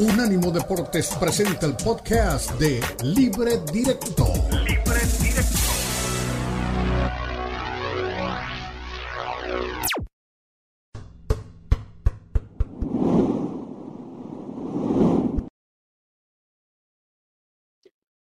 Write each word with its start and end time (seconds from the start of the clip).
Unánimo 0.00 0.50
Deportes 0.50 1.14
presenta 1.20 1.66
el 1.66 1.76
podcast 1.76 2.58
de 2.58 2.80
Libre 3.04 3.58
Directo. 3.70 4.24
Libre 4.64 5.00
Directo. 5.20 5.58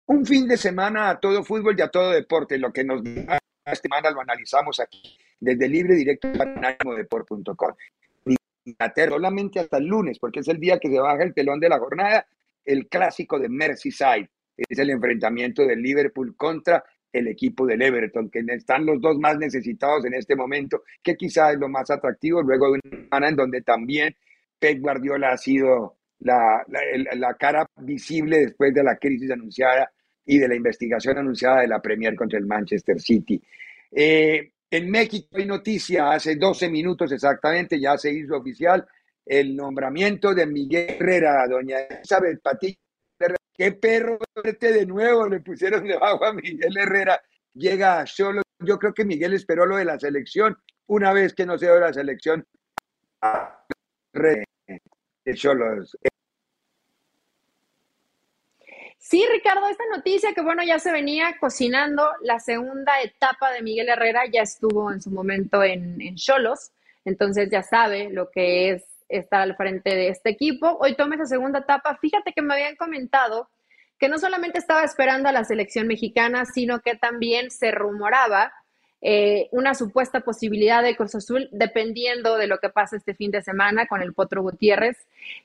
Un 0.06 0.24
fin 0.24 0.46
de 0.46 0.56
semana 0.56 1.10
a 1.10 1.18
todo 1.18 1.42
fútbol 1.42 1.74
y 1.76 1.82
a 1.82 1.88
todo 1.88 2.10
deporte. 2.10 2.56
Lo 2.56 2.72
que 2.72 2.84
nos 2.84 3.02
esta 3.04 3.40
semana 3.82 4.12
lo 4.12 4.20
analizamos 4.20 4.78
aquí 4.78 5.18
desde 5.40 5.68
Libre 5.68 5.96
Directo 5.96 6.28
para 6.38 6.54
Deport.com. 8.64 9.08
Solamente 9.08 9.60
hasta 9.60 9.78
el 9.78 9.86
lunes, 9.86 10.18
porque 10.18 10.40
es 10.40 10.48
el 10.48 10.58
día 10.58 10.78
que 10.78 10.88
se 10.88 10.98
baja 10.98 11.22
el 11.22 11.34
telón 11.34 11.60
de 11.60 11.68
la 11.68 11.78
jornada, 11.78 12.26
el 12.64 12.88
clásico 12.88 13.38
de 13.38 13.48
Merseyside. 13.48 14.28
Es 14.56 14.78
el 14.78 14.90
enfrentamiento 14.90 15.66
del 15.66 15.82
Liverpool 15.82 16.36
contra 16.36 16.84
el 17.12 17.28
equipo 17.28 17.64
del 17.64 17.80
Everton, 17.80 18.28
que 18.28 18.42
están 18.48 18.84
los 18.84 19.00
dos 19.00 19.16
más 19.18 19.38
necesitados 19.38 20.04
en 20.04 20.14
este 20.14 20.34
momento, 20.34 20.82
que 21.02 21.16
quizás 21.16 21.54
es 21.54 21.60
lo 21.60 21.68
más 21.68 21.88
atractivo, 21.90 22.42
luego 22.42 22.66
de 22.66 22.80
una 22.84 22.96
semana 23.02 23.28
en 23.28 23.36
donde 23.36 23.62
también 23.62 24.16
Pep 24.58 24.80
Guardiola 24.80 25.32
ha 25.32 25.36
sido 25.36 25.96
la, 26.18 26.64
la, 26.66 27.34
cara 27.34 27.66
visible 27.80 28.38
después 28.38 28.74
de 28.74 28.82
la 28.82 28.96
crisis 28.96 29.30
anunciada 29.30 29.92
y 30.26 30.38
de 30.38 30.48
la 30.48 30.56
investigación 30.56 31.18
anunciada 31.18 31.60
de 31.60 31.68
la 31.68 31.80
Premier 31.80 32.16
contra 32.16 32.38
el 32.38 32.46
Manchester 32.46 33.00
City. 33.00 33.40
Eh, 33.92 34.50
en 34.76 34.90
México 34.90 35.28
hay 35.36 35.46
noticia, 35.46 36.10
hace 36.10 36.36
12 36.36 36.68
minutos 36.68 37.12
exactamente, 37.12 37.80
ya 37.80 37.96
se 37.96 38.12
hizo 38.12 38.36
oficial 38.36 38.86
el 39.24 39.54
nombramiento 39.54 40.34
de 40.34 40.46
Miguel 40.46 40.96
Herrera, 40.98 41.46
doña 41.48 41.78
Elizabeth 41.80 42.42
Patilla. 42.42 42.76
Qué 43.56 43.70
perro 43.72 44.18
de 44.34 44.86
nuevo 44.86 45.28
le 45.28 45.38
pusieron 45.38 45.86
debajo 45.86 46.24
a 46.24 46.32
Miguel 46.32 46.76
Herrera. 46.76 47.22
Llega 47.54 48.04
solo, 48.04 48.42
yo 48.58 48.78
creo 48.78 48.92
que 48.92 49.04
Miguel 49.04 49.34
esperó 49.34 49.64
lo 49.64 49.76
de 49.76 49.84
la 49.84 49.98
selección, 49.98 50.56
una 50.86 51.12
vez 51.12 51.34
que 51.34 51.46
no 51.46 51.56
se 51.56 51.66
dio 51.66 51.78
la 51.78 51.92
selección, 51.92 52.44
de 55.24 55.34
Cholos. 55.34 55.96
Sí, 59.06 59.22
Ricardo, 59.30 59.68
esta 59.68 59.84
noticia 59.94 60.32
que 60.32 60.40
bueno, 60.40 60.62
ya 60.62 60.78
se 60.78 60.90
venía 60.90 61.36
cocinando, 61.38 62.08
la 62.22 62.40
segunda 62.40 63.02
etapa 63.02 63.52
de 63.52 63.60
Miguel 63.60 63.90
Herrera 63.90 64.22
ya 64.32 64.40
estuvo 64.40 64.90
en 64.90 65.02
su 65.02 65.10
momento 65.10 65.62
en 65.62 66.14
Cholos, 66.14 66.70
entonces 67.04 67.50
ya 67.52 67.62
sabe 67.62 68.08
lo 68.08 68.30
que 68.30 68.70
es 68.70 68.86
estar 69.10 69.42
al 69.42 69.56
frente 69.56 69.94
de 69.94 70.08
este 70.08 70.30
equipo. 70.30 70.78
Hoy 70.80 70.96
toma 70.96 71.16
esa 71.16 71.26
segunda 71.26 71.58
etapa. 71.58 71.98
Fíjate 72.00 72.32
que 72.32 72.40
me 72.40 72.54
habían 72.54 72.76
comentado 72.76 73.50
que 73.98 74.08
no 74.08 74.16
solamente 74.16 74.58
estaba 74.58 74.82
esperando 74.84 75.28
a 75.28 75.32
la 75.32 75.44
selección 75.44 75.86
mexicana, 75.86 76.46
sino 76.46 76.80
que 76.80 76.96
también 76.96 77.50
se 77.50 77.72
rumoraba 77.72 78.54
eh, 79.06 79.50
una 79.52 79.74
supuesta 79.74 80.20
posibilidad 80.20 80.82
de 80.82 80.96
Cruz 80.96 81.14
Azul, 81.14 81.50
dependiendo 81.52 82.38
de 82.38 82.46
lo 82.46 82.56
que 82.56 82.70
pase 82.70 82.96
este 82.96 83.14
fin 83.14 83.30
de 83.30 83.42
semana 83.42 83.86
con 83.86 84.00
el 84.00 84.14
Potro 84.14 84.40
Gutiérrez 84.40 84.96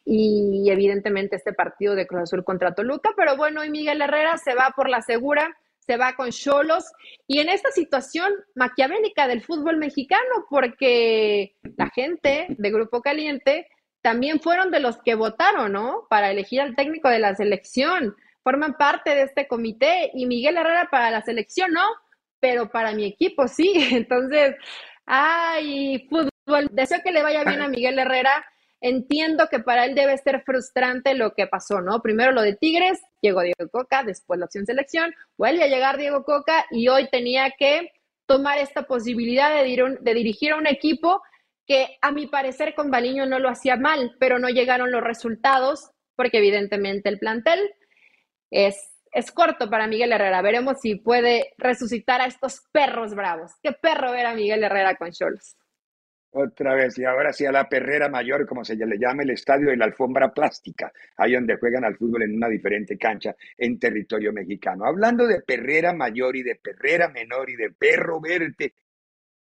y 0.06 0.70
evidentemente 0.72 1.36
este 1.36 1.52
partido 1.52 1.94
de 1.94 2.08
Cruz 2.08 2.22
Azul 2.22 2.46
contra 2.46 2.74
Toluca. 2.74 3.10
Pero 3.18 3.36
bueno, 3.36 3.66
y 3.66 3.70
Miguel 3.70 4.02
Herrera 4.02 4.38
se 4.38 4.56
va 4.56 4.72
por 4.74 4.88
la 4.88 5.02
segura, 5.02 5.58
se 5.80 5.98
va 5.98 6.14
con 6.16 6.30
Cholos 6.30 6.86
y 7.28 7.40
en 7.40 7.50
esta 7.50 7.70
situación 7.72 8.32
maquiavélica 8.56 9.28
del 9.28 9.44
fútbol 9.44 9.76
mexicano, 9.76 10.46
porque 10.50 11.58
la 11.76 11.90
gente 11.90 12.46
de 12.50 12.72
Grupo 12.72 13.02
Caliente 13.02 13.68
también 14.02 14.40
fueron 14.40 14.72
de 14.72 14.80
los 14.80 15.02
que 15.02 15.16
votaron, 15.16 15.74
¿no? 15.74 16.08
Para 16.10 16.32
elegir 16.32 16.62
al 16.62 16.78
técnico 16.78 17.10
de 17.10 17.20
la 17.20 17.36
selección. 17.36 18.16
Forman 18.42 18.78
parte 18.78 19.16
de 19.16 19.24
este 19.24 19.50
comité 19.50 20.12
y 20.14 20.28
Miguel 20.28 20.56
Herrera 20.56 20.88
para 20.90 21.12
la 21.12 21.24
selección, 21.24 21.74
¿no? 21.74 21.84
Pero 22.40 22.70
para 22.70 22.94
mi 22.94 23.06
equipo 23.06 23.48
sí. 23.48 23.74
Entonces, 23.92 24.56
ay, 25.06 26.08
fútbol, 26.10 26.70
deseo 26.72 27.02
que 27.04 27.12
le 27.12 27.24
vaya 27.24 27.44
bien 27.44 27.62
a 27.62 27.68
Miguel 27.68 28.00
Herrera. 28.00 28.46
Entiendo 28.82 29.48
que 29.50 29.60
para 29.60 29.86
él 29.86 29.94
debe 29.94 30.18
ser 30.18 30.42
frustrante 30.44 31.14
lo 31.14 31.34
que 31.34 31.48
pasó, 31.48 31.82
¿no? 31.82 32.02
Primero 32.02 32.32
lo 32.32 32.42
de 32.42 32.56
Tigres, 32.56 33.02
llegó 33.22 33.42
Diego 33.42 33.70
Coca, 33.70 34.04
después 34.04 34.40
la 34.40 34.46
opción 34.46 34.66
selección, 34.66 35.14
vuelve 35.38 35.64
a 35.64 35.68
llegar 35.68 35.98
Diego 35.98 36.24
Coca 36.24 36.66
y 36.72 36.88
hoy 36.88 37.10
tenía 37.10 37.52
que 37.58 37.92
tomar 38.26 38.58
esta 38.58 38.84
posibilidad 38.84 39.54
de, 39.54 39.98
de 40.00 40.14
dirigir 40.14 40.54
a 40.54 40.56
un 40.56 40.68
equipo 40.68 41.22
que 41.66 41.98
a 42.02 42.12
mi 42.12 42.28
parecer 42.28 42.74
con 42.74 42.90
Baliño 42.90 43.26
no 43.26 43.38
lo 43.38 43.50
hacía 43.50 43.76
mal, 43.76 44.16
pero 44.18 44.40
no 44.40 44.48
llegaron 44.48 44.92
los 44.92 45.04
resultados 45.04 45.92
porque 46.16 46.38
evidentemente 46.38 47.10
el 47.10 47.20
plantel 47.20 47.60
es 48.50 48.89
es 49.12 49.32
corto 49.32 49.70
para 49.70 49.88
Miguel 49.88 50.12
Herrera. 50.12 50.42
Veremos 50.42 50.80
si 50.82 50.96
puede 50.96 51.54
resucitar 51.58 52.22
a 52.22 52.26
estos 52.26 52.62
perros 52.72 53.16
bravos. 53.16 53.52
Qué 53.62 53.72
perro 53.72 54.12
ver 54.12 54.26
a 54.26 54.36
Miguel 54.36 54.64
Herrera 54.64 54.96
con 54.96 55.12
Cholos. 55.12 55.56
Otra 56.32 56.76
vez, 56.76 56.96
y 57.00 57.06
ahora 57.06 57.34
sí 57.34 57.46
a 57.48 57.52
la 57.52 57.68
perrera 57.68 58.08
mayor, 58.08 58.46
como 58.46 58.64
se 58.64 58.76
le 58.76 59.00
llama 59.00 59.24
el 59.24 59.32
estadio 59.32 59.70
de 59.70 59.78
la 59.78 59.86
alfombra 59.86 60.32
plástica, 60.32 60.92
ahí 61.18 61.34
donde 61.34 61.58
juegan 61.58 61.84
al 61.84 61.98
fútbol 61.98 62.22
en 62.22 62.36
una 62.36 62.48
diferente 62.48 63.00
cancha 63.00 63.36
en 63.58 63.80
territorio 63.80 64.32
mexicano. 64.32 64.86
Hablando 64.86 65.26
de 65.26 65.42
perrera 65.42 65.92
mayor 65.92 66.36
y 66.36 66.44
de 66.44 66.56
perrera 66.56 67.10
menor 67.10 67.50
y 67.50 67.56
de 67.56 67.72
perro 67.72 68.22
verde, 68.22 68.76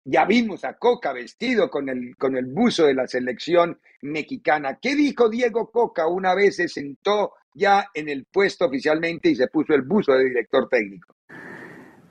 ya 0.07 0.25
vimos 0.25 0.65
a 0.65 0.75
Coca 0.75 1.13
vestido 1.13 1.69
con 1.69 1.89
el, 1.89 2.17
con 2.17 2.37
el 2.37 2.47
buzo 2.47 2.87
de 2.87 2.95
la 2.95 3.09
selección 3.09 3.79
mexicana. 4.03 4.79
¿Qué 4.81 4.95
dijo 4.95 5.29
Diego 5.29 5.69
Coca 5.71 6.07
una 6.07 6.33
vez 6.33 6.57
se 6.57 6.69
sentó 6.69 7.33
ya 7.53 7.87
en 7.93 8.09
el 8.09 8.25
puesto 8.25 8.67
oficialmente 8.67 9.31
y 9.31 9.35
se 9.35 9.49
puso 9.49 9.75
el 9.75 9.83
buzo 9.83 10.13
de 10.13 10.27
director 10.27 10.69
técnico? 10.69 11.13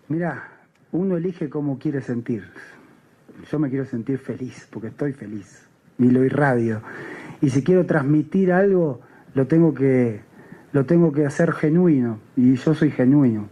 Mira, 0.10 0.68
uno 0.92 1.16
elige 1.16 1.50
cómo 1.50 1.80
quiere 1.80 2.02
sentir. 2.02 2.44
Yo 3.50 3.60
me 3.60 3.70
quiero 3.70 3.86
sentir 3.86 4.18
feliz, 4.18 4.68
porque 4.70 4.90
estoy 4.90 5.14
feliz 5.14 5.66
y 5.98 6.10
lo 6.10 6.26
irradio. 6.26 6.82
Y 7.42 7.50
si 7.50 7.64
quiero 7.64 7.86
transmitir 7.86 8.52
algo, 8.52 9.00
lo 9.34 9.48
tengo 9.48 9.74
que, 9.74 10.20
lo 10.74 10.86
tengo 10.86 11.14
que 11.14 11.26
hacer 11.26 11.54
genuino. 11.54 12.20
Y 12.36 12.56
yo 12.56 12.74
soy 12.74 12.92
genuino. 12.92 13.48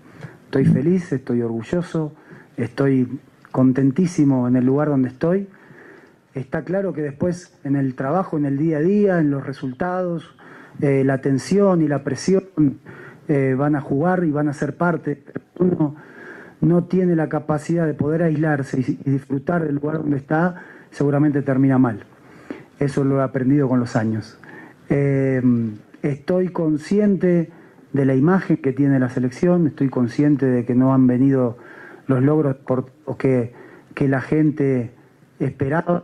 Estoy 0.46 0.66
feliz, 0.66 1.14
estoy 1.14 1.42
orgulloso, 1.42 2.14
estoy 2.58 3.08
contentísimo 3.54 4.48
en 4.48 4.58
el 4.58 4.66
lugar 4.66 4.90
donde 4.90 5.10
estoy. 5.10 5.48
Está 6.34 6.64
claro 6.64 6.92
que 6.92 7.04
después 7.04 7.58
en 7.64 7.76
el 7.76 7.94
trabajo, 7.94 8.36
en 8.36 8.46
el 8.46 8.58
día 8.58 8.80
a 8.80 8.82
día, 8.82 9.20
en 9.20 9.30
los 9.30 9.46
resultados, 9.46 10.36
eh, 10.82 11.04
la 11.06 11.20
tensión 11.22 11.84
y 11.84 11.88
la 11.88 12.04
presión 12.04 12.44
eh, 13.28 13.56
van 13.58 13.76
a 13.76 13.82
jugar 13.82 14.24
y 14.24 14.32
van 14.32 14.50
a 14.50 14.54
ser 14.54 14.76
parte. 14.76 15.24
Uno 15.60 15.96
no 16.62 16.86
tiene 16.86 17.16
la 17.16 17.30
capacidad 17.30 17.86
de 17.86 17.94
poder 17.94 18.24
aislarse 18.24 18.80
y, 18.80 19.12
disfrutar 19.12 19.64
del 19.64 19.76
lugar 19.76 20.00
donde 20.00 20.18
está, 20.18 20.64
seguramente 20.90 21.44
termina 21.44 21.78
mal. 21.78 22.04
Eso 22.80 23.04
lo 23.04 23.20
he 23.20 23.24
aprendido 23.24 23.70
con 23.70 23.80
los 23.80 23.96
años. 23.96 24.40
Eh, 24.90 25.42
estoy 26.02 26.50
consciente 26.50 27.52
de 27.94 28.06
la 28.06 28.16
imagen 28.16 28.58
que 28.58 28.74
tiene 28.74 29.00
la 29.00 29.10
selección, 29.10 29.68
estoy 29.68 29.90
consciente 29.90 30.48
de 30.48 30.66
que 30.66 30.74
no 30.74 30.96
han 30.96 31.06
venido 31.06 31.58
los 32.08 32.22
logros 32.22 32.56
por, 32.56 32.92
que, 33.18 33.54
que 33.94 34.08
la 34.08 34.22
gente 34.22 34.92
esperaba 35.40 36.04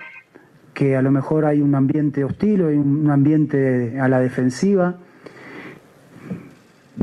que 0.74 0.96
a 0.96 1.02
lo 1.02 1.12
mejor 1.12 1.46
hay 1.46 1.62
un 1.62 1.76
ambiente 1.76 2.24
hostil 2.24 2.62
o 2.62 2.68
hay 2.70 2.78
un 2.78 3.10
ambiente 3.12 4.00
a 4.00 4.08
la 4.08 4.20
defensiva. 4.20 4.98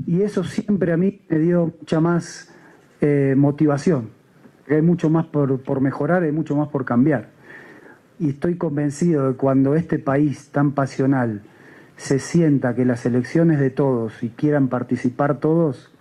Y 0.06 0.22
eso 0.22 0.44
siempre 0.44 0.92
a 0.92 0.96
mí 0.96 1.20
me 1.28 1.38
dio 1.38 1.74
mucha 1.78 2.00
más 2.00 2.54
eh, 3.02 3.34
motivación. 3.36 4.10
Hay 4.68 4.82
mucho 4.82 5.10
más 5.10 5.26
por, 5.26 5.60
por 5.62 5.80
mejorar, 5.80 6.22
hay 6.22 6.32
mucho 6.32 6.56
más 6.56 6.68
por 6.68 6.84
cambiar. 6.84 7.28
Y 8.18 8.30
estoy 8.30 8.56
convencido 8.56 9.26
de 9.26 9.32
que 9.32 9.36
cuando 9.36 9.74
este 9.74 9.98
país 9.98 10.48
tan 10.50 10.72
pasional 10.72 11.42
se 11.96 12.18
sienta 12.18 12.74
que 12.74 12.86
las 12.86 13.04
elecciones 13.04 13.60
de 13.60 13.70
todos 13.70 14.22
y 14.22 14.30
quieran 14.30 14.68
participar 14.68 15.38
todos, 15.38 15.92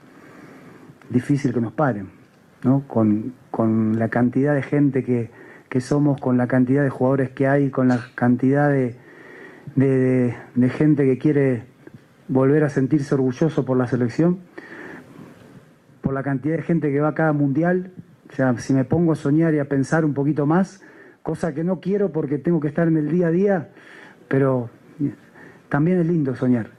difícil 1.09 1.53
que 1.53 1.61
nos 1.61 1.73
paren, 1.73 2.14
¿no? 2.65 2.83
Con, 2.87 3.33
con 3.51 3.97
la 3.97 4.09
cantidad 4.09 4.53
de 4.53 4.63
gente 4.63 5.03
que, 5.03 5.29
que 5.69 5.79
somos, 5.79 6.19
con 6.19 6.37
la 6.37 6.47
cantidad 6.47 6.83
de 6.83 6.89
jugadores 6.89 7.29
que 7.29 7.47
hay, 7.47 7.69
con 7.69 7.87
la 7.87 7.99
cantidad 8.15 8.69
de, 8.69 8.95
de, 9.75 10.69
gente 10.69 11.05
que 11.05 11.17
quiere 11.17 11.63
volver 12.27 12.63
a 12.63 12.69
sentirse 12.69 13.13
orgulloso 13.15 13.65
por 13.65 13.77
la 13.77 13.87
selección, 13.87 14.39
por 16.01 16.13
la 16.13 16.23
cantidad 16.23 16.57
de 16.57 16.63
gente 16.63 16.91
que 16.91 16.99
va 16.99 17.09
a 17.09 17.13
cada 17.13 17.33
mundial. 17.33 17.91
O 18.29 18.35
sea, 18.35 18.57
si 18.57 18.73
me 18.73 18.83
pongo 18.83 19.13
a 19.13 19.15
soñar 19.15 19.53
y 19.53 19.59
a 19.59 19.69
pensar 19.69 20.03
un 20.03 20.13
poquito 20.13 20.45
más, 20.45 20.81
cosa 21.21 21.53
que 21.53 21.63
no 21.63 21.79
quiero 21.79 22.11
porque 22.11 22.37
tengo 22.37 22.59
que 22.59 22.67
estar 22.67 22.87
en 22.87 22.97
el 22.97 23.11
día 23.11 23.27
a 23.27 23.31
día, 23.31 23.69
pero 24.27 24.69
también 25.69 25.99
es 25.99 26.07
lindo 26.07 26.35
soñar. 26.35 26.74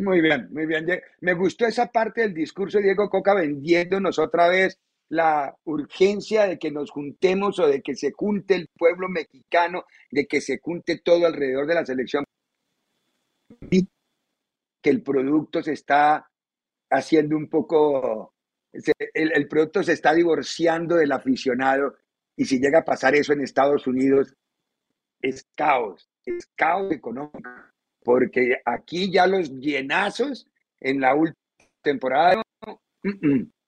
Muy 0.00 0.22
bien, 0.22 0.48
muy 0.50 0.64
bien. 0.64 0.86
Me 1.20 1.34
gustó 1.34 1.66
esa 1.66 1.86
parte 1.92 2.22
del 2.22 2.32
discurso 2.32 2.78
de 2.78 2.84
Diego 2.84 3.10
Coca 3.10 3.34
vendiéndonos 3.34 4.18
otra 4.18 4.48
vez 4.48 4.78
la 5.10 5.54
urgencia 5.64 6.46
de 6.46 6.58
que 6.58 6.70
nos 6.70 6.90
juntemos 6.90 7.58
o 7.58 7.66
de 7.66 7.82
que 7.82 7.94
se 7.94 8.12
junte 8.12 8.54
el 8.54 8.68
pueblo 8.68 9.10
mexicano, 9.10 9.84
de 10.10 10.26
que 10.26 10.40
se 10.40 10.58
junte 10.58 11.00
todo 11.04 11.26
alrededor 11.26 11.66
de 11.66 11.74
la 11.74 11.84
selección. 11.84 12.24
que 14.82 14.88
el 14.88 15.02
producto 15.02 15.62
se 15.62 15.72
está 15.72 16.30
haciendo 16.88 17.36
un 17.36 17.50
poco, 17.50 18.32
el 18.72 19.48
producto 19.48 19.82
se 19.82 19.92
está 19.92 20.14
divorciando 20.14 20.96
del 20.96 21.12
aficionado 21.12 21.96
y 22.36 22.46
si 22.46 22.58
llega 22.58 22.78
a 22.78 22.84
pasar 22.86 23.14
eso 23.14 23.34
en 23.34 23.42
Estados 23.42 23.86
Unidos, 23.86 24.34
es 25.20 25.46
caos, 25.54 26.08
es 26.24 26.46
caos 26.56 26.90
económico, 26.90 27.50
porque 28.02 28.60
aquí 28.64 29.10
ya 29.10 29.26
los 29.26 29.50
llenazos 29.50 30.46
en 30.80 31.00
la 31.00 31.14
última 31.14 31.36
temporada 31.82 32.42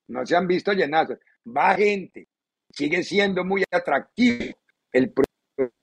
no 0.09 0.27
se 0.27 0.37
han 0.37 0.47
visto 0.47 0.73
llenazos, 0.73 1.19
va 1.47 1.75
gente, 1.75 2.29
sigue 2.71 3.03
siendo 3.03 3.45
muy 3.45 3.65
atractivo 3.71 4.57
el 4.93 5.13
producto, 5.13 5.77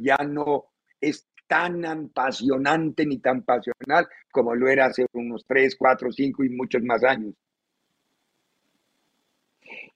ya 0.00 0.16
no 0.24 0.66
es 1.00 1.26
tan 1.46 1.84
apasionante 1.84 3.06
ni 3.06 3.18
tan 3.18 3.42
pasional 3.42 4.06
como 4.30 4.54
lo 4.54 4.68
era 4.68 4.86
hace 4.86 5.06
unos 5.12 5.44
3, 5.46 5.76
4, 5.76 6.12
5 6.12 6.44
y 6.44 6.50
muchos 6.50 6.82
más 6.82 7.02
años. 7.02 7.34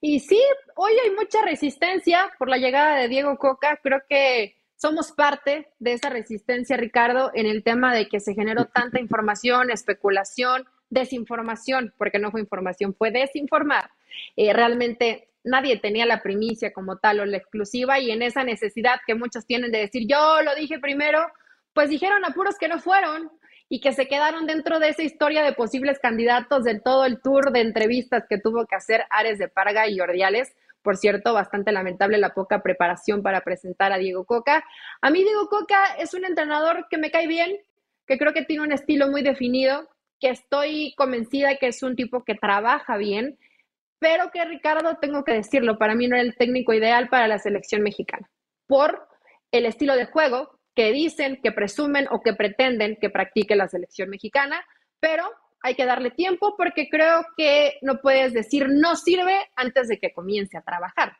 Y 0.00 0.20
sí, 0.20 0.40
hoy 0.74 0.92
hay 1.02 1.10
mucha 1.14 1.42
resistencia 1.42 2.30
por 2.38 2.48
la 2.48 2.56
llegada 2.56 2.96
de 2.96 3.08
Diego 3.08 3.36
Coca. 3.36 3.78
Creo 3.82 4.00
que 4.08 4.56
somos 4.82 5.12
parte 5.12 5.69
de 5.79 5.93
esa 5.93 6.11
resistencia, 6.11 6.76
Ricardo, 6.76 7.31
en 7.34 7.46
el 7.46 7.62
tema 7.62 7.94
de 7.94 8.08
que 8.08 8.19
se 8.19 8.34
generó 8.34 8.64
tanta 8.64 9.00
información, 9.06 9.70
especulación, 9.70 10.64
desinformación, 10.90 11.94
porque 11.96 12.19
no 12.19 12.32
fue 12.32 12.40
información, 12.40 12.93
fue 12.93 13.12
desinformar. 13.12 13.90
Eh, 14.34 14.52
realmente 14.52 15.29
nadie 15.44 15.79
tenía 15.79 16.05
la 16.05 16.20
primicia 16.20 16.73
como 16.73 16.99
tal 16.99 17.20
o 17.20 17.26
la 17.26 17.37
exclusiva 17.37 18.00
y 18.00 18.11
en 18.11 18.23
esa 18.23 18.43
necesidad 18.43 18.96
que 19.06 19.14
muchos 19.14 19.46
tienen 19.46 19.70
de 19.70 19.79
decir, 19.79 20.02
yo 20.08 20.43
lo 20.43 20.52
dije 20.56 20.81
primero, 20.81 21.20
pues 21.75 21.88
dijeron 21.88 22.25
a 22.25 22.31
puros 22.34 22.58
que 22.58 22.67
no 22.67 22.81
fueron 22.81 23.31
y 23.69 23.81
que 23.81 23.93
se 23.93 24.08
quedaron 24.08 24.49
dentro 24.49 24.81
de 24.81 24.88
esa 24.88 25.05
historia 25.05 25.44
de 25.44 25.52
posibles 25.52 26.00
candidatos 26.00 26.64
de 26.64 26.81
todo 26.81 27.05
el 27.05 27.23
tour 27.23 27.52
de 27.52 27.61
entrevistas 27.61 28.25
que 28.29 28.38
tuvo 28.38 28.67
que 28.67 28.75
hacer 28.75 29.05
Ares 29.11 29.38
de 29.38 29.46
Parga 29.46 29.88
y 29.88 30.00
Ordiales. 30.00 30.56
Por 30.82 30.96
cierto, 30.96 31.32
bastante 31.32 31.73
lamentable 31.73 32.19
la 32.19 32.34
poca 32.34 32.62
preparación 32.62 33.23
para 33.23 33.43
presentar 33.43 33.93
a 33.93 33.99
Diego 33.99 34.25
Coca. 34.25 34.64
A 35.00 35.11
mí 35.11 35.23
Diego 35.23 35.49
Coca 35.49 35.94
es 35.99 36.12
un 36.14 36.25
entrenador 36.25 36.87
que 36.90 36.99
me 36.99 37.11
cae 37.11 37.26
bien, 37.26 37.56
que 38.06 38.19
creo 38.19 38.32
que 38.32 38.44
tiene 38.44 38.64
un 38.64 38.73
estilo 38.73 39.08
muy 39.08 39.23
definido, 39.23 39.88
que 40.20 40.31
estoy 40.31 40.94
convencida 40.96 41.56
que 41.56 41.69
es 41.69 41.82
un 41.82 41.96
tipo 41.96 42.25
que 42.25 42.34
trabaja 42.34 42.96
bien, 42.96 43.38
pero 43.99 44.31
que 44.32 44.44
Ricardo, 44.44 44.99
tengo 45.00 45.25
que 45.25 45.32
decirlo, 45.32 45.79
para 45.79 45.94
mí 45.94 46.08
no 46.08 46.17
era 46.17 46.25
el 46.25 46.37
técnico 46.37 46.73
ideal 46.73 47.08
para 47.08 47.29
la 47.29 47.38
selección 47.38 47.82
mexicana, 47.82 48.29
por 48.67 49.06
el 49.52 49.67
estilo 49.67 49.94
de 49.94 50.06
juego, 50.06 50.58
que 50.75 50.90
dicen, 50.93 51.40
que 51.43 51.52
presumen 51.52 52.08
o 52.11 52.20
que 52.20 52.34
pretenden 52.34 52.96
que 53.00 53.11
practique 53.11 53.55
la 53.55 53.69
selección 53.69 54.11
mexicana, 54.11 54.64
pero 54.99 55.31
hay 55.62 55.74
que 55.74 55.86
darle 55.86 56.10
tiempo 56.10 56.54
porque 56.56 56.88
creo 56.88 57.24
que 57.36 57.78
no 57.82 58.00
puedes 58.00 58.32
decir 58.32 58.66
no 58.68 58.96
sirve 58.96 59.50
antes 59.56 59.88
de 59.88 59.98
que 59.98 60.12
comience 60.12 60.56
a 60.56 60.62
trabajar. 60.62 61.16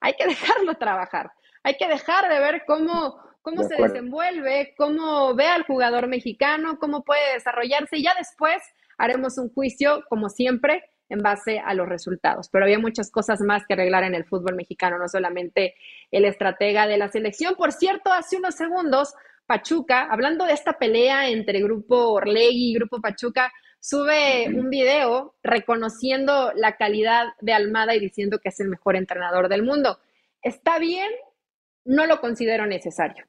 Hay 0.00 0.14
que 0.14 0.26
dejarlo 0.26 0.74
trabajar. 0.74 1.32
Hay 1.62 1.76
que 1.76 1.88
dejar 1.88 2.28
de 2.28 2.40
ver 2.40 2.64
cómo, 2.66 3.18
cómo 3.40 3.62
se 3.62 3.76
desenvuelve, 3.76 4.74
cómo 4.76 5.34
ve 5.34 5.46
al 5.46 5.64
jugador 5.64 6.08
mexicano, 6.08 6.78
cómo 6.78 7.04
puede 7.04 7.34
desarrollarse 7.34 7.96
y 7.96 8.02
ya 8.02 8.14
después 8.18 8.62
haremos 8.98 9.38
un 9.38 9.52
juicio, 9.52 10.04
como 10.08 10.28
siempre, 10.28 10.84
en 11.08 11.20
base 11.20 11.58
a 11.58 11.72
los 11.74 11.88
resultados. 11.88 12.48
Pero 12.50 12.64
había 12.64 12.78
muchas 12.78 13.10
cosas 13.10 13.40
más 13.40 13.66
que 13.66 13.74
arreglar 13.74 14.04
en 14.04 14.14
el 14.14 14.24
fútbol 14.24 14.56
mexicano, 14.56 14.98
no 14.98 15.08
solamente 15.08 15.74
el 16.10 16.24
estratega 16.24 16.86
de 16.86 16.98
la 16.98 17.08
selección. 17.08 17.54
Por 17.54 17.72
cierto, 17.72 18.12
hace 18.12 18.36
unos 18.36 18.54
segundos, 18.56 19.14
Pachuca, 19.46 20.08
hablando 20.10 20.44
de 20.44 20.52
esta 20.52 20.74
pelea 20.74 21.28
entre 21.28 21.60
Grupo 21.60 22.12
Orlegui 22.12 22.70
y 22.70 22.74
Grupo 22.74 23.00
Pachuca, 23.00 23.52
sube 23.84 24.48
un 24.48 24.70
video 24.70 25.34
reconociendo 25.42 26.52
la 26.54 26.76
calidad 26.76 27.26
de 27.42 27.52
Almada 27.52 27.94
y 27.94 28.00
diciendo 28.00 28.38
que 28.38 28.48
es 28.48 28.58
el 28.60 28.68
mejor 28.68 28.96
entrenador 28.96 29.50
del 29.50 29.62
mundo. 29.62 29.98
¿Está 30.40 30.78
bien? 30.78 31.12
No 31.84 32.06
lo 32.06 32.18
considero 32.18 32.66
necesario. 32.66 33.26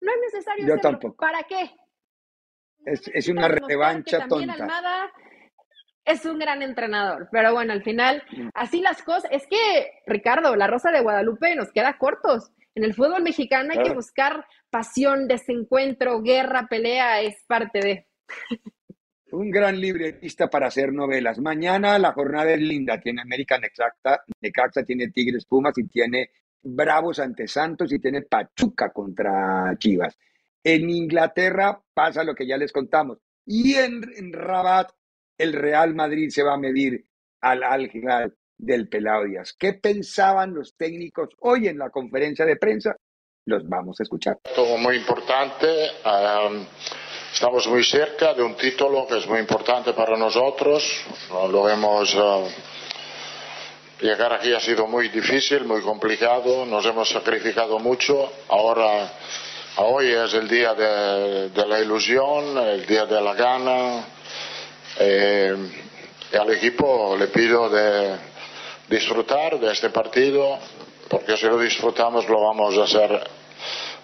No 0.00 0.12
es 0.12 0.32
necesario. 0.32 0.64
Yo 0.64 0.78
tampoco. 0.78 1.16
¿Para 1.16 1.42
qué? 1.42 1.72
Es, 2.84 3.26
una 3.26 3.48
revancha 3.48 4.28
tonta. 4.28 4.52
Almada 4.52 5.10
es 6.04 6.24
un 6.24 6.38
gran 6.38 6.62
entrenador, 6.62 7.28
pero 7.32 7.52
bueno, 7.52 7.72
al 7.72 7.82
final, 7.82 8.22
así 8.54 8.80
las 8.80 9.02
cosas. 9.02 9.28
Es 9.32 9.48
que, 9.48 9.90
Ricardo, 10.06 10.54
la 10.54 10.68
Rosa 10.68 10.92
de 10.92 11.00
Guadalupe 11.00 11.56
nos 11.56 11.72
queda 11.72 11.98
cortos. 11.98 12.52
En 12.76 12.84
el 12.84 12.94
fútbol 12.94 13.24
mexicano 13.24 13.72
hay 13.72 13.82
que 13.82 13.92
buscar 13.92 14.46
pasión, 14.70 15.26
desencuentro, 15.26 16.22
guerra, 16.22 16.68
pelea, 16.70 17.22
es 17.22 17.44
parte 17.48 17.80
de. 17.80 18.06
Un 19.36 19.50
gran 19.50 19.78
libretista 19.78 20.48
para 20.48 20.68
hacer 20.68 20.94
novelas. 20.94 21.38
Mañana 21.38 21.98
la 21.98 22.12
jornada 22.12 22.54
es 22.54 22.60
linda. 22.60 22.98
Tiene 22.98 23.20
América 23.20 23.58
Necaxa, 23.58 24.24
Necaxa 24.40 24.82
tiene 24.82 25.08
Tigres 25.08 25.44
Pumas 25.44 25.76
y 25.76 25.86
tiene 25.88 26.30
Bravos 26.62 27.18
ante 27.18 27.46
Santos 27.46 27.92
y 27.92 27.98
tiene 27.98 28.22
Pachuca 28.22 28.90
contra 28.94 29.76
Chivas. 29.78 30.16
En 30.64 30.88
Inglaterra 30.88 31.78
pasa 31.92 32.24
lo 32.24 32.34
que 32.34 32.46
ya 32.46 32.56
les 32.56 32.72
contamos. 32.72 33.18
Y 33.44 33.74
en, 33.74 34.32
Rabat 34.32 34.92
el 35.36 35.52
Real 35.52 35.94
Madrid 35.94 36.30
se 36.30 36.42
va 36.42 36.54
a 36.54 36.58
medir 36.58 37.04
al 37.42 37.62
Al 37.62 37.90
del 38.56 38.88
Pelao 38.88 39.26
Díaz. 39.26 39.54
¿Qué 39.58 39.74
pensaban 39.74 40.54
los 40.54 40.78
técnicos 40.78 41.28
hoy 41.40 41.68
en 41.68 41.76
la 41.76 41.90
conferencia 41.90 42.46
de 42.46 42.56
prensa? 42.56 42.96
Los 43.44 43.68
vamos 43.68 44.00
a 44.00 44.04
escuchar. 44.04 44.38
Todo 44.54 44.78
muy 44.78 44.96
importante. 44.96 45.66
Estamos 47.36 47.66
muy 47.66 47.84
cerca 47.84 48.32
de 48.32 48.42
un 48.42 48.54
título 48.54 49.06
que 49.06 49.18
es 49.18 49.26
muy 49.26 49.38
importante 49.40 49.92
para 49.92 50.16
nosotros. 50.16 50.82
Lo 51.50 51.68
hemos. 51.68 52.14
Uh, 52.14 52.48
llegar 54.00 54.32
aquí 54.32 54.54
ha 54.54 54.60
sido 54.60 54.86
muy 54.86 55.10
difícil, 55.10 55.66
muy 55.66 55.82
complicado. 55.82 56.64
Nos 56.64 56.86
hemos 56.86 57.10
sacrificado 57.10 57.78
mucho. 57.78 58.32
Ahora. 58.48 59.12
Hoy 59.78 60.10
es 60.10 60.32
el 60.32 60.48
día 60.48 60.72
de, 60.72 61.66
la 61.66 61.78
ilusión, 61.80 62.56
el 62.56 62.86
día 62.86 63.04
de 63.04 63.20
la 63.20 63.34
gana, 63.34 64.06
eh, 64.98 65.54
y 66.32 66.36
al 66.36 66.50
equipo 66.54 67.14
le 67.18 67.26
pido 67.26 67.68
de 67.68 68.16
disfrutar 68.88 69.60
de 69.60 69.70
este 69.70 69.90
partido, 69.90 70.58
porque 71.10 71.36
si 71.36 71.44
lo 71.44 71.58
disfrutamos 71.58 72.26
lo 72.26 72.40
vamos 72.40 72.78
a 72.78 72.84
hacer 72.84 73.22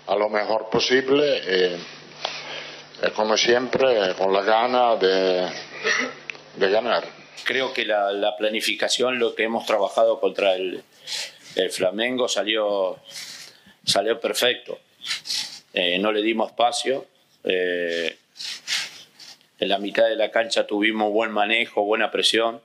a 0.07 0.15
lo 0.15 0.29
mejor 0.29 0.69
posible 0.69 1.81
y, 3.03 3.11
como 3.13 3.37
siempre 3.37 4.15
con 4.17 4.33
la 4.33 4.43
gana 4.43 4.97
de, 4.97 5.49
ganar. 6.57 7.05
Creo 7.45 7.73
que 7.73 7.85
la, 7.85 8.35
planificación, 8.39 9.19
lo 9.19 9.35
que 9.35 9.45
hemos 9.45 9.67
trabajado 9.67 10.21
contra 10.21 10.55
el, 10.55 10.83
Flamengo 11.71 12.29
salió, 12.29 12.99
salió 13.85 14.19
perfecto. 14.19 14.79
Eh, 15.75 15.99
no 15.99 16.13
le 16.13 16.23
dimos 16.23 16.51
espacio. 16.51 17.07
Eh, 17.45 18.17
en 19.59 19.69
la 19.69 19.79
mitad 19.79 20.09
de 20.09 20.17
la 20.17 20.31
cancha 20.31 20.67
tuvimos 20.67 21.13
buen 21.13 21.31
manejo, 21.31 21.85
buena 21.85 22.11
presión, 22.11 22.61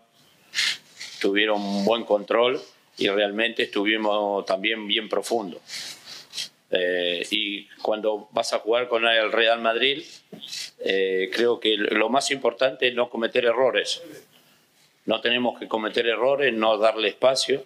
tuvieron 1.20 1.84
buen 1.84 2.06
control 2.06 2.62
y 2.98 3.08
realmente 3.10 3.64
estuvimos 3.64 4.46
también 4.46 4.88
bien 4.88 5.10
profundo. 5.10 5.62
Eh, 6.70 7.26
y 7.32 7.68
cuando 7.82 8.28
vas 8.32 8.54
a 8.54 8.60
jugar 8.60 8.88
con 8.88 9.06
el 9.06 9.32
Real 9.32 9.62
Madrid, 9.62 10.04
eh, 10.80 11.30
creo 11.34 11.60
que 11.60 11.78
lo 11.78 12.10
más 12.10 12.30
importante 12.32 12.88
es 12.90 12.96
no 12.96 13.10
cometer 13.10 13.46
errores. 13.46 14.02
No 15.06 15.22
tenemos 15.22 15.58
que 15.58 15.68
cometer 15.68 16.08
errores, 16.08 16.54
no 16.54 16.78
darle 16.78 17.10
espacio 17.10 17.64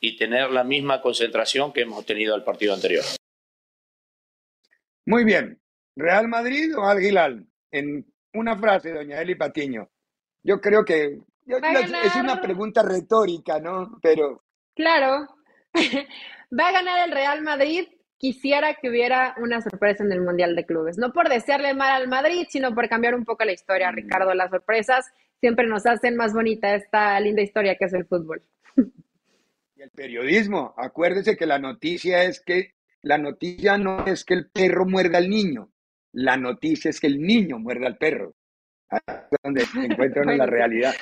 y 0.00 0.16
tener 0.16 0.50
la 0.50 0.64
misma 0.64 1.00
concentración 1.00 1.72
que 1.72 1.82
hemos 1.82 2.04
tenido 2.04 2.34
al 2.34 2.42
partido 2.42 2.74
anterior. 2.74 3.04
Muy 5.06 5.24
bien. 5.24 5.60
¿Real 5.94 6.26
Madrid 6.26 6.76
o 6.76 6.84
Al 6.84 7.46
En 7.70 8.06
una 8.34 8.56
frase, 8.56 8.92
doña 8.92 9.20
Eli 9.20 9.36
Patiño. 9.36 9.88
Yo 10.42 10.60
creo 10.60 10.84
que 10.84 11.20
es 11.46 12.16
una 12.16 12.40
pregunta 12.40 12.82
retórica, 12.82 13.60
¿no? 13.60 13.98
Pero... 14.02 14.42
Claro, 14.74 15.28
va 16.58 16.68
a 16.68 16.72
ganar 16.72 17.08
el 17.08 17.12
Real 17.12 17.42
Madrid. 17.42 17.88
Quisiera 18.18 18.74
que 18.74 18.88
hubiera 18.88 19.34
una 19.38 19.60
sorpresa 19.60 20.04
en 20.04 20.12
el 20.12 20.20
Mundial 20.20 20.54
de 20.54 20.64
Clubes. 20.64 20.96
No 20.96 21.12
por 21.12 21.28
desearle 21.28 21.74
mal 21.74 21.90
al 21.90 22.08
Madrid, 22.08 22.46
sino 22.48 22.72
por 22.74 22.88
cambiar 22.88 23.14
un 23.14 23.24
poco 23.24 23.44
la 23.44 23.52
historia, 23.52 23.90
mm. 23.90 23.94
Ricardo. 23.96 24.34
Las 24.34 24.50
sorpresas 24.50 25.06
siempre 25.40 25.66
nos 25.66 25.86
hacen 25.86 26.16
más 26.16 26.32
bonita 26.32 26.74
esta 26.74 27.18
linda 27.18 27.42
historia 27.42 27.76
que 27.76 27.86
es 27.86 27.92
el 27.92 28.06
fútbol. 28.06 28.42
Y 29.74 29.82
el 29.82 29.90
periodismo. 29.90 30.74
Acuérdese 30.76 31.36
que 31.36 31.46
la 31.46 31.58
noticia 31.58 32.22
es 32.24 32.40
que 32.40 32.74
la 33.02 33.18
noticia 33.18 33.78
no 33.78 34.06
es 34.06 34.24
que 34.24 34.34
el 34.34 34.48
perro 34.48 34.86
muerda 34.86 35.18
al 35.18 35.28
niño, 35.28 35.72
la 36.12 36.36
noticia 36.36 36.88
es 36.90 37.00
que 37.00 37.08
el 37.08 37.20
niño 37.20 37.58
muerde 37.58 37.86
al 37.86 37.96
perro. 37.96 38.34
donde 39.42 39.64
se 39.64 39.86
encuentra 39.86 40.22
en 40.22 40.38
la 40.38 40.46
realidad. 40.58 40.94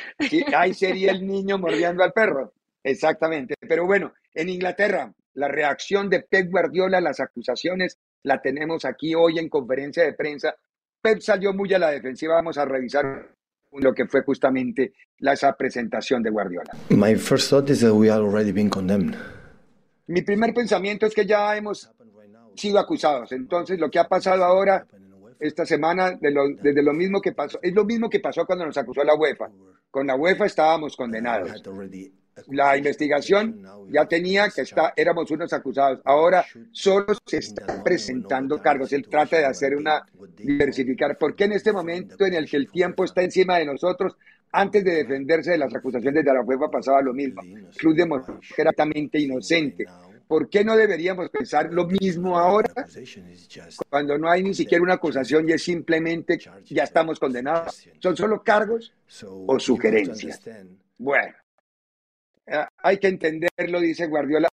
ahí 0.57 0.73
sería 0.73 1.11
el 1.11 1.27
niño 1.27 1.59
mordiendo 1.59 2.03
al 2.03 2.13
perro. 2.13 2.55
Exactamente. 2.83 3.55
Pero 3.61 3.87
bueno, 3.87 4.13
en 4.35 4.49
Inglaterra, 4.49 5.13
la 5.35 5.49
reacción 5.49 6.09
de 6.09 6.21
Pep 6.21 6.51
Guardiola 6.51 6.99
a 6.99 7.03
las 7.03 7.21
acusaciones 7.21 7.99
la 8.23 8.41
tenemos 8.41 8.85
aquí 8.85 9.15
hoy 9.15 9.39
en 9.39 9.49
conferencia 9.49 10.05
de 10.05 10.13
prensa. 10.13 10.55
Pep 11.01 11.21
salió 11.21 11.53
muy 11.53 11.73
a 11.73 11.79
la 11.79 11.91
defensiva. 11.91 12.35
Vamos 12.35 12.59
a 12.59 12.65
revisar 12.65 13.35
lo 13.73 13.95
que 13.95 14.07
fue 14.07 14.23
justamente 14.23 14.93
la, 15.19 15.33
esa 15.33 15.53
presentación 15.57 16.23
de 16.23 16.31
Guardiola. 16.31 16.71
My 16.91 17.15
first 17.15 17.51
thought 17.51 17.71
is 17.71 17.81
that 17.81 17.93
we 17.93 18.11
are 18.11 18.23
already 18.23 18.53
being 18.53 18.69
condemned. 18.69 19.17
Mi 20.07 20.23
primer 20.23 20.53
pensamiento 20.53 21.07
es 21.07 21.15
que 21.15 21.25
ya 21.25 21.57
hemos 21.57 21.89
sido 22.57 22.79
acusados. 22.79 23.31
Entonces, 23.33 23.79
lo 23.79 23.91
que 23.91 23.99
ha 23.99 24.09
pasado 24.09 24.45
ahora, 24.45 24.87
esta 25.39 25.65
semana, 25.65 26.11
de 26.21 26.31
lo, 26.33 26.49
desde 26.61 26.83
lo 26.83 26.93
mismo 26.93 27.21
que 27.21 27.33
pasó, 27.33 27.61
es 27.63 27.73
lo 27.73 27.85
mismo 27.85 28.11
que 28.11 28.21
pasó 28.21 28.45
cuando 28.45 28.67
nos 28.67 28.77
acusó 28.77 29.05
la 29.05 29.15
UEFA. 29.15 29.51
Con 29.91 30.07
la 30.07 30.17
UEFA 30.17 30.47
estábamos 30.47 30.97
condenados. 30.97 31.63
La 32.51 32.77
investigación 32.77 33.63
ya 33.91 34.07
tenía 34.07 34.49
que 34.49 34.63
está, 34.63 34.93
éramos 34.97 35.31
unos 35.31 35.53
acusados. 35.53 36.01
Ahora 36.05 36.45
solo 36.73 37.07
se 37.27 37.39
están 37.39 37.83
presentando 37.83 38.61
cargos. 38.61 38.93
Él 38.93 39.07
trata 39.09 39.39
de 39.39 39.47
hacer 39.47 39.77
una 39.77 40.03
diversificar. 40.37 41.17
Porque 41.19 41.45
en 41.45 41.53
este 41.53 41.73
momento 41.73 42.25
en 42.25 42.35
el 42.35 42.49
que 42.49 42.57
el 42.57 42.71
tiempo 42.71 43.05
está 43.05 43.23
encima 43.23 43.59
de 43.59 43.67
nosotros, 43.67 44.17
antes 44.53 44.85
de 44.85 44.97
defenderse 44.97 45.53
de 45.53 45.59
las 45.59 45.75
acusaciones 45.75 46.25
de 46.25 46.33
la 46.33 46.43
UEFA 46.43 46.71
pasaba 46.71 47.03
lo 47.03 47.13
mismo. 47.13 47.43
Club 47.77 47.95
demostró 47.95 48.41
que 48.41 49.19
inocente. 49.19 49.87
¿Por 50.27 50.49
qué 50.49 50.65
no 50.65 50.77
deberíamos 50.77 51.29
pensar 51.29 51.73
lo 51.73 51.87
mismo 51.87 52.39
ahora 52.39 52.87
cuando 53.89 54.17
no 54.17 54.31
hay 54.31 54.45
ni 54.45 54.55
siquiera 54.55 54.81
una 54.81 54.95
acusación 54.95 55.49
y 55.49 55.53
es 55.53 55.63
simplemente 55.65 56.39
ya 56.67 56.85
estamos 56.85 57.19
condenados? 57.19 57.89
¿Son 57.99 58.17
solo 58.17 58.41
cargos 58.43 58.93
o 59.47 59.59
sugerencias? 59.59 60.41
Bueno, 60.99 61.35
hay 62.79 62.99
que 62.99 63.09
entenderlo, 63.09 63.81
dice 63.81 64.07
Guardiola. 64.07 64.49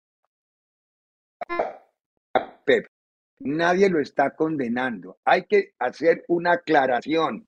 Pep, 2.65 2.87
nadie 3.39 3.89
lo 3.89 3.99
está 3.99 4.35
condenando. 4.35 5.17
Hay 5.25 5.45
que 5.45 5.73
hacer 5.79 6.23
una 6.27 6.53
aclaración. 6.53 7.47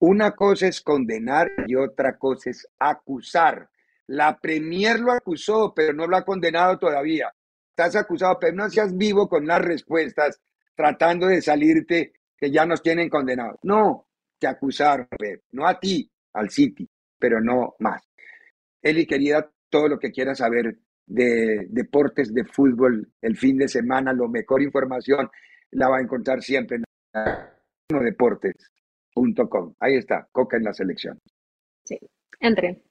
Una 0.00 0.32
cosa 0.32 0.68
es 0.68 0.80
condenar 0.80 1.50
y 1.66 1.74
otra 1.74 2.16
cosa 2.16 2.50
es 2.50 2.68
acusar. 2.78 3.68
La 4.06 4.38
Premier 4.38 5.00
lo 5.00 5.12
acusó, 5.12 5.72
pero 5.74 5.92
no 5.92 6.06
lo 6.06 6.16
ha 6.16 6.24
condenado 6.24 6.78
todavía 6.78 7.32
estás 7.78 7.94
acusado, 7.94 8.38
pero 8.40 8.56
no 8.56 8.68
seas 8.68 8.96
vivo 8.96 9.28
con 9.28 9.46
las 9.46 9.62
respuestas 9.62 10.40
tratando 10.74 11.28
de 11.28 11.40
salirte 11.40 12.12
que 12.36 12.50
ya 12.50 12.66
nos 12.66 12.82
tienen 12.82 13.08
condenados. 13.08 13.58
No, 13.62 14.08
te 14.38 14.48
acusaron, 14.48 15.06
no 15.52 15.66
a 15.66 15.78
ti, 15.78 16.10
al 16.32 16.50
City, 16.50 16.88
pero 17.18 17.40
no 17.40 17.76
más. 17.78 18.02
Eli, 18.82 19.06
querida, 19.06 19.50
todo 19.68 19.88
lo 19.88 19.98
que 19.98 20.10
quieras 20.10 20.38
saber 20.38 20.78
de 21.06 21.66
deportes, 21.70 22.32
de 22.32 22.44
fútbol, 22.44 23.10
el 23.22 23.36
fin 23.36 23.58
de 23.58 23.68
semana, 23.68 24.12
lo 24.12 24.28
mejor 24.28 24.62
información 24.62 25.28
la 25.70 25.88
va 25.88 25.98
a 25.98 26.02
encontrar 26.02 26.42
siempre 26.42 26.76
en 26.76 28.04
deportes.com. 28.04 29.74
Ahí 29.80 29.96
está, 29.96 30.28
Coca 30.30 30.56
en 30.56 30.64
la 30.64 30.72
selección. 30.72 31.18
Sí, 31.84 31.98
entre. 32.40 32.82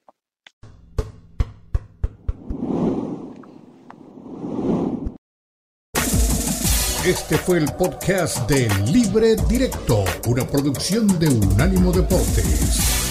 Este 7.06 7.38
fue 7.38 7.60
el 7.60 7.68
podcast 7.78 8.50
de 8.50 8.68
Libre 8.92 9.38
Directo, 9.48 10.04
una 10.28 10.46
producción 10.46 11.08
de 11.20 11.30
Unánimo 11.30 11.94
Deportes. 11.94 13.07